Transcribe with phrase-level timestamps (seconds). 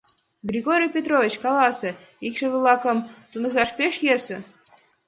[0.49, 1.89] —Григорий Петрович, каласе,
[2.27, 2.97] икшыве-влакым
[3.31, 4.37] туныкташ пеш йӧсӧ?